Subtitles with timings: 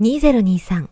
[0.00, 0.86] 2023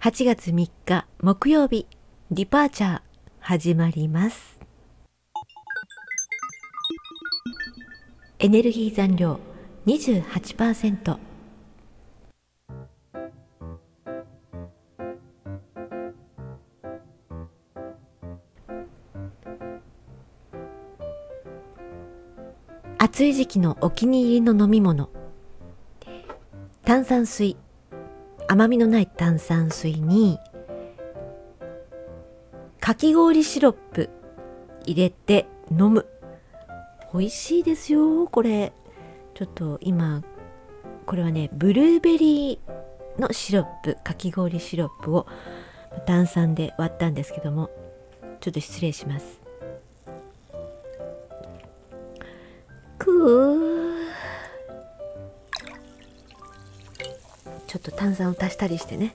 [0.00, 1.86] 8月3日木曜日。
[2.32, 3.00] ディパーチャー
[3.38, 4.58] 始まります。
[8.40, 9.38] エネルギー残量
[9.86, 11.18] 28%
[22.98, 25.10] 暑い時期のお気に入りの飲み物。
[26.84, 27.56] 炭酸水。
[28.52, 30.38] 甘みのない炭酸水に
[32.80, 34.10] かき氷シロップ
[34.84, 36.06] 入れて飲む。
[37.14, 38.74] 美味しいですよこれ。
[39.32, 40.22] ちょっと今
[41.06, 45.26] これはねブルーベリーのシロップかき氷シロップを
[46.04, 47.70] 炭酸で割ったんですけども
[48.40, 49.41] ちょっと失礼します。
[57.72, 59.14] ちょっと炭酸を足したりしてね。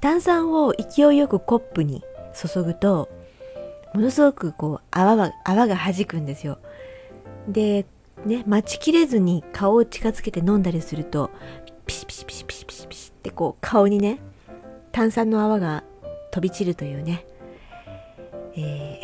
[0.00, 2.02] 炭酸を勢いよくコップに
[2.34, 3.10] 注ぐと
[3.92, 6.58] ものすごくこう泡は泡が弾くんですよ。
[7.46, 7.84] で
[8.24, 11.30] ね待ちきれずに顔を近づけて飲んだりすると
[11.84, 14.18] ピシピシピシピシピシピシってこう顔にね
[14.90, 15.84] 炭酸の泡が
[16.30, 17.26] 飛び散るというね、
[18.56, 19.00] え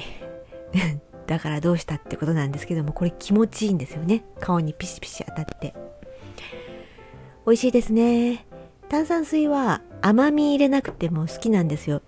[0.73, 4.25] ー だからどうしたってことなんですけどもこれ気持ちいいんですよね。
[4.41, 5.75] 顔にピシピシ当たって。
[7.45, 8.47] 美味しいですね。
[8.89, 12.03] 炭酸水は甘み入れなくても好きなんですよ。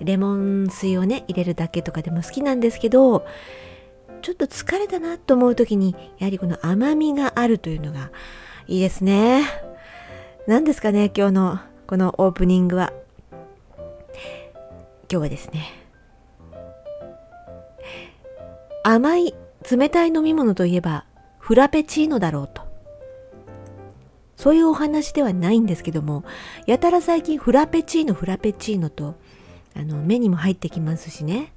[0.00, 3.26] レモン水をね入れるだけとかでも好きなんですけど
[4.22, 8.10] ちょっと疲れたなと思う時にやはりこの甘みがあるというのが
[8.66, 9.44] いいですね。
[10.46, 12.92] 何ですかね今日のこのオープニングは。
[15.10, 15.64] 今日はですね
[18.84, 19.34] 甘い
[19.70, 21.06] 冷たい飲み物といえば
[21.38, 22.67] フラペチーノだろうと。
[24.48, 26.24] そういうお話ではないんですけども
[26.64, 29.14] やたら最近フラペチーノフラペチーノと
[29.76, 31.52] あの目にも入ってきますしね。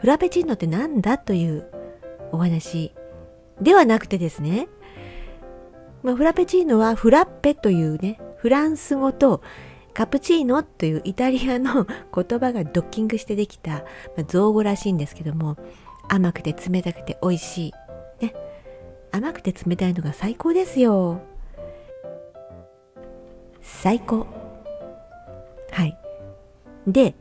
[0.00, 1.66] フラペチーノって何だという
[2.30, 2.92] お話
[3.60, 4.68] ではなくてですね、
[6.04, 9.42] まあ、フラペチーノはフラッペというねフランス語と
[9.92, 13.72] カプチーノというイタリアの 言葉がドッキングしてできた、
[14.16, 15.56] まあ、造語らしいんですけども
[16.08, 17.68] 甘くて冷たくて美味し
[18.20, 18.36] いね。
[19.10, 21.22] 甘くて冷たいのが最高ですよ。
[23.66, 24.26] 最高。
[25.70, 25.98] はい。
[26.86, 27.14] で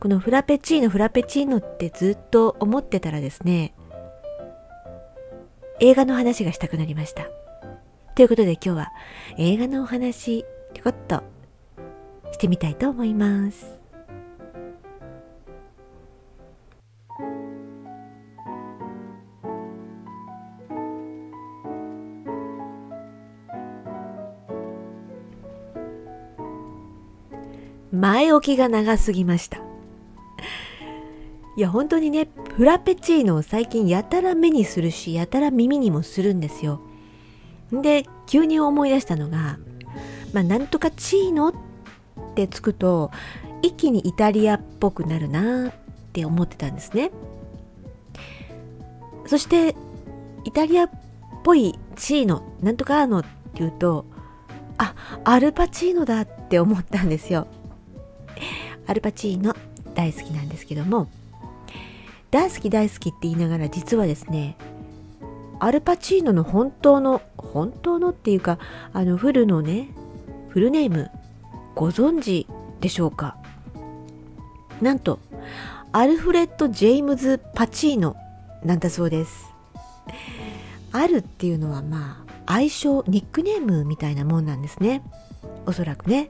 [0.00, 3.72] このフラペチーノフラペチーノってずっと思ってたらですね
[5.80, 7.28] 映画の話がしたくなりました。
[8.14, 8.92] ということで今日は
[9.38, 11.22] 映画のお話ちょこっと
[12.32, 13.85] してみたいと思います。
[27.92, 29.58] 前置きが長すぎました。
[31.56, 36.80] いや本当にねフラペチーノを最近やたら目にするしやたら耳にもするんですよ。
[37.72, 39.58] で急に思い出したのが
[40.32, 41.54] まあなんとかチーノっ
[42.34, 43.10] てつくと
[43.62, 45.72] 一気にイタリアっぽくなるなっ
[46.12, 47.10] て思ってたんですね。
[49.26, 49.74] そして
[50.44, 50.90] イタリアっ
[51.42, 53.24] ぽいチーノなんとかーノっ
[53.54, 54.04] ていうと
[54.78, 57.46] あアルパチーノだって思ったんですよ。
[58.86, 59.54] アルパチーノ
[59.94, 61.08] 大好きなんですけども
[62.30, 64.56] 大好き大好きって言いながら実はですね
[65.58, 68.58] アルパチーノの本当の本当のっていうか
[68.92, 69.88] あのフルのね
[70.48, 71.10] フルネーム
[71.74, 72.46] ご存知
[72.80, 73.36] でしょうか？
[74.80, 75.18] なんと
[75.92, 78.16] アルフレッド・ジェイムズ・パチーノ
[78.62, 79.46] なんだそうです。
[80.92, 85.02] あるっていうのはまあ愛称ニックネームみたいなもんなんですね。
[85.66, 86.28] おそらくね。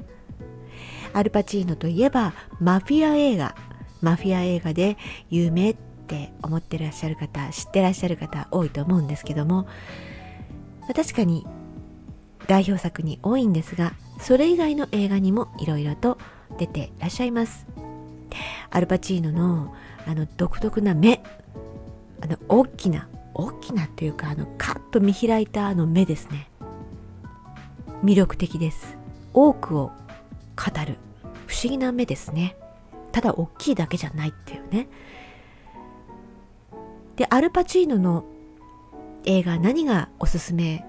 [1.16, 3.54] アルパチーノといえばマフィア映画。
[4.02, 4.98] マフィア映画で
[5.30, 9.66] 有名って思ってらっしゃる方知ってらっしゃる方多いと思うんですけども
[10.94, 11.46] 確かに
[12.46, 16.18] 代表作に多いんですがそれ以外の映画にもいろいろと
[16.58, 17.66] 出てらっしゃいます。
[18.70, 19.74] アルパチーノの
[20.06, 21.22] あの独特な目。
[22.20, 26.50] あの大きな大きなというかあのカッと見開いたあの目ですね。
[28.04, 28.96] 魅力的です。
[29.32, 29.90] 多くを
[30.56, 30.98] 語る。
[31.62, 32.56] 思議な目ですね。
[33.12, 34.88] ただ大きいだけじゃないっていうね。
[37.16, 38.24] でアルパチーノの
[39.24, 40.84] 映画何がおすすめ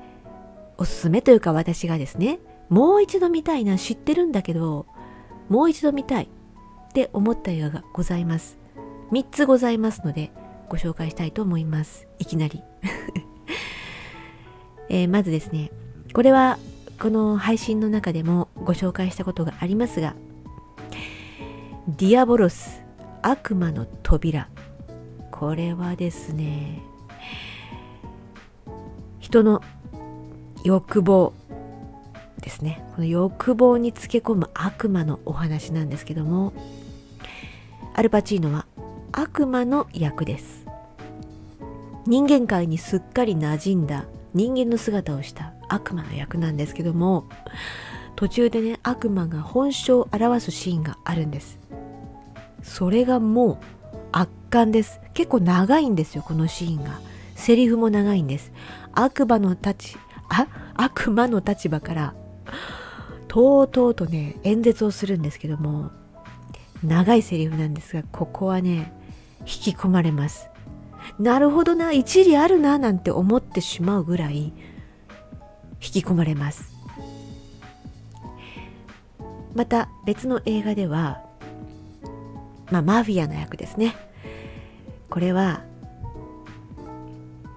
[0.77, 4.85] おすすめというか私がですねもう一度見たいな知ってるんだけど
[5.49, 8.57] もう一度見たいって思った映画がございます。
[9.11, 10.31] 3つございますので
[10.67, 12.07] ご紹介したいと思います。
[12.19, 12.61] いきなり、
[14.89, 15.71] えー、まずですね
[16.13, 16.59] これは
[16.99, 20.15] この配信の中でもご紹介したことがありますが
[21.97, 22.83] ディアボロス
[23.23, 24.49] 悪魔の扉。
[25.31, 26.83] これはですね
[29.19, 29.63] 人の
[30.63, 31.33] 欲望
[32.39, 32.85] ですね。
[32.95, 36.53] この欲望につけ込む悪魔のお話なんですけども
[37.95, 38.67] アルパチーノは
[39.11, 40.67] 悪魔の役です。
[42.05, 44.05] 人間界にすっかり馴染んだ
[44.35, 47.27] 人間の姿をした悪魔の役なんですけども
[48.15, 51.57] 途中でね悪魔が本性を表すシーンがあるんです。
[52.67, 53.57] それがもう
[54.11, 54.99] 圧巻です。
[55.13, 56.99] 結構長いんですよこのシーンが。
[57.35, 58.51] セリフも長いんです。
[58.93, 59.97] 悪魔の立ち
[60.29, 62.13] あ悪魔の立場から
[63.27, 65.91] とうとうとね演説をするんですけども
[66.83, 68.91] 長いセリフなんですがここはね
[69.41, 70.49] 引き込まれます。
[71.19, 74.53] なるほどな一理あるななんて思ってしまうぐらい引
[75.79, 76.75] き込まれます。
[79.55, 81.23] また別の映画では、
[82.71, 83.95] まあ、マフィアの役ですね。
[85.09, 85.63] これは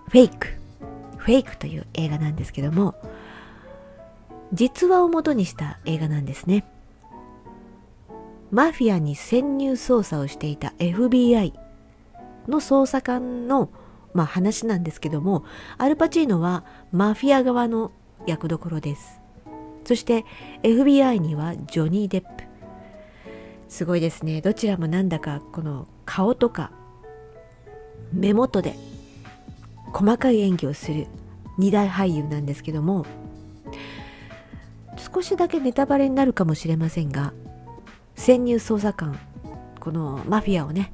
[0.08, 0.48] フェイク。
[1.16, 2.94] フェイクという映画なんですけども
[4.52, 6.64] 実話をもとにした映画なんですね。
[8.50, 11.52] マフィアに潜入捜査をしていた FBI
[12.48, 13.70] の捜査官の、
[14.12, 15.44] まあ、話なんですけども
[15.78, 17.92] アルパチーノはマフィア側の
[18.26, 19.20] 役どころです。
[19.84, 20.24] そして
[20.62, 22.49] FBI にはジョニー・デップ。
[23.70, 24.40] すごいですね。
[24.42, 26.72] どちらもなんだかこの顔とか
[28.12, 28.74] 目元で
[29.92, 31.06] 細かい演技をする
[31.56, 33.06] 二大俳優なんですけども
[35.14, 37.32] 少しだけネタバレになるかもしれませんが
[38.16, 39.18] 潜入捜査官
[39.78, 40.92] このマフィアをね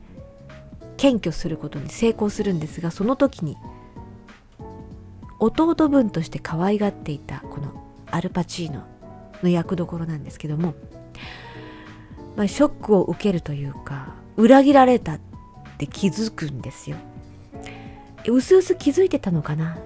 [0.98, 3.56] 検挙することに成功するんですがその時に
[5.38, 8.84] 弟分として可愛がっていたこのアルパチーノ
[9.42, 10.74] の役どころなんですけども、
[12.36, 15.20] まあ、ショックを受けるというか裏切られたっ
[15.78, 16.96] て気づくんですよ。
[18.28, 19.78] うすうす気づいてたのかな？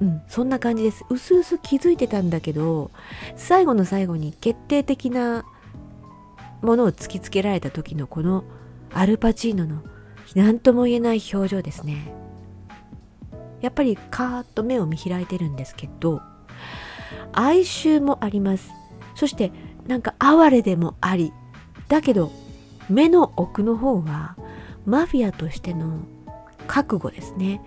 [0.00, 1.04] うんそんな感じです。
[1.08, 2.90] うすうす気づいてたんだけど
[3.36, 5.44] 最後の最後に決定的な
[6.60, 8.44] ものを突きつけられた時のこの
[8.92, 9.82] アルパチーノの
[10.34, 12.12] 何とも言えない表情ですね。
[13.60, 16.20] やっぱりカーッと目を見開いてるんですけど
[17.32, 18.70] 哀愁もあります。
[19.14, 19.52] そして
[19.86, 21.32] なんか哀れでもあり
[21.92, 22.32] だけど
[22.88, 24.34] 目の奥の方は
[24.86, 25.98] マフィアとしての
[26.66, 27.60] 覚悟ですね。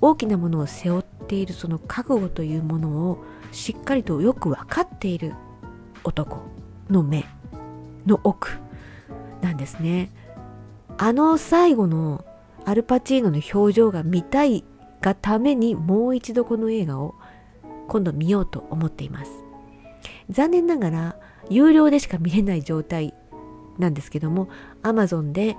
[0.00, 5.34] 大きなものを背負っているその覚悟というものをしっかりとよく分かっている
[6.02, 6.38] 男
[6.88, 7.24] の目
[8.06, 8.58] の奥
[9.40, 10.10] なんですね。
[10.98, 12.24] あの最後の
[12.64, 14.64] アルパチーノの表情が見たい
[15.00, 17.14] がためにもう一度この映画を
[17.86, 19.30] 今度見ようと思っています。
[20.28, 21.16] 残念ながら
[21.48, 23.14] 有料でしか見れない状態
[23.80, 24.48] なんですけども
[24.82, 25.56] Amazon で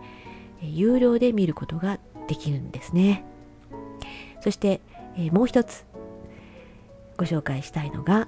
[0.62, 3.26] 有料で見ることができるんですね。
[4.42, 4.82] そして、
[5.18, 5.86] え、もう一つ
[7.18, 8.28] ご紹介したいのが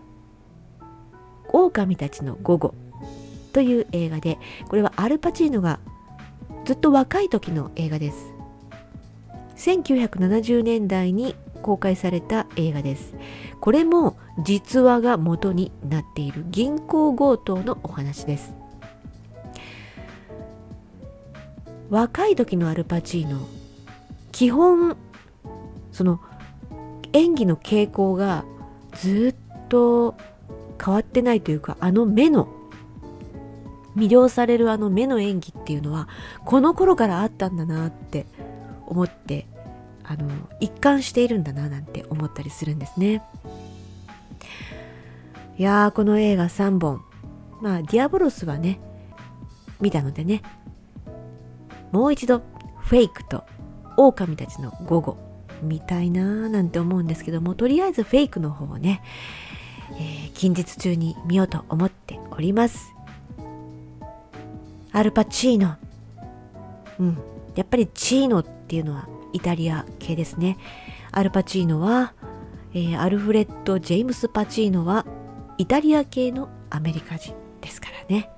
[1.51, 2.75] 「狼たちの午後」
[3.54, 4.38] という映画で
[4.68, 5.80] これはアルパチーノが
[6.66, 8.34] ずっと若い時の映画です。
[9.56, 13.16] 1970年代に公開された映画です。
[13.60, 18.62] これも実話が元になっている銀行強盗のお話です。
[21.93, 23.47] 若い時のアルパチーノ
[24.31, 24.97] 基本
[25.91, 26.19] その
[27.13, 28.45] 演技の傾向が
[28.93, 30.15] ずっと
[30.83, 32.47] 変わってないというかあの目の
[33.95, 36.07] 魅了されるあの目の演技っていうのは
[36.45, 38.25] この頃からあったんだなって
[38.88, 39.45] 思って
[40.03, 43.21] あの一貫しているんだななんて思ったりするんですね。
[45.59, 47.03] いやーこの映画3本。
[47.62, 48.79] まあディアボロスはね
[49.79, 50.41] 見たのでね。
[51.93, 52.41] もう一度
[52.79, 53.45] フェイクと
[53.97, 55.17] 狼たちの午後
[55.62, 59.01] 見たいなーなんて思うんですけどもとりあえずフェイクの方をね、
[59.93, 62.93] えー、近日中に見ようと思っております。
[64.91, 65.75] アルパチーノ。
[67.00, 67.17] うん。
[67.55, 70.57] やっぱりチーノっていうのはイタリア系ですね。
[71.12, 72.13] アルパチーノは、
[72.73, 75.05] えー、アルフレッド・ジェームス・パチーノは
[75.59, 78.33] イタリア系のアメリカ人ですからね。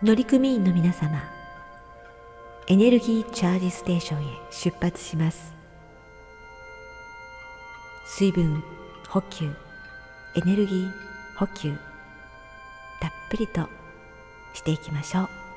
[0.00, 1.20] 乗組員の皆様
[2.68, 5.52] エネルギーチャージステーションへ出発します。
[8.06, 8.62] 水分
[9.08, 9.52] 補給
[10.36, 10.90] エネルギー
[11.36, 11.76] 補給
[13.00, 13.68] たっぷりと
[14.54, 15.47] していきましょう。